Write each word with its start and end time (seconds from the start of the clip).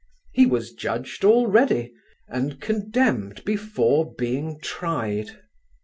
He 0.33 0.47
was 0.47 0.73
judged 0.73 1.23
already 1.23 1.93
and 2.27 2.59
condemned 2.59 3.45
before 3.45 4.15
being 4.15 4.57
tried. 4.59 5.37